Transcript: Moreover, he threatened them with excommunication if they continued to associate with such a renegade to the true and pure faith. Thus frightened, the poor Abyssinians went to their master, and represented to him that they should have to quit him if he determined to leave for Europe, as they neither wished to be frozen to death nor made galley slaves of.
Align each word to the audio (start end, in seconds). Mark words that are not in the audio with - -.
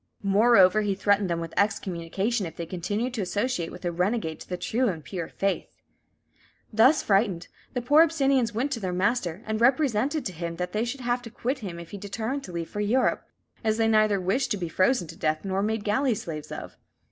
Moreover, 0.23 0.81
he 0.81 0.95
threatened 0.95 1.29
them 1.29 1.39
with 1.39 1.53
excommunication 1.55 2.47
if 2.47 2.55
they 2.55 2.65
continued 2.65 3.13
to 3.13 3.21
associate 3.21 3.71
with 3.71 3.83
such 3.83 3.89
a 3.89 3.91
renegade 3.91 4.39
to 4.39 4.49
the 4.49 4.57
true 4.57 4.87
and 4.87 5.03
pure 5.03 5.27
faith. 5.27 5.67
Thus 6.73 7.03
frightened, 7.03 7.49
the 7.75 7.83
poor 7.83 8.01
Abyssinians 8.01 8.51
went 8.51 8.71
to 8.71 8.79
their 8.79 8.93
master, 8.93 9.43
and 9.45 9.61
represented 9.61 10.25
to 10.25 10.33
him 10.33 10.55
that 10.55 10.71
they 10.71 10.85
should 10.85 11.01
have 11.01 11.21
to 11.21 11.29
quit 11.29 11.59
him 11.59 11.77
if 11.79 11.91
he 11.91 11.99
determined 11.99 12.43
to 12.45 12.51
leave 12.51 12.71
for 12.71 12.81
Europe, 12.81 13.27
as 13.63 13.77
they 13.77 13.87
neither 13.87 14.19
wished 14.19 14.49
to 14.49 14.57
be 14.57 14.69
frozen 14.69 15.07
to 15.07 15.15
death 15.15 15.45
nor 15.45 15.61
made 15.61 15.83
galley 15.83 16.15
slaves 16.15 16.51
of. 16.51 16.77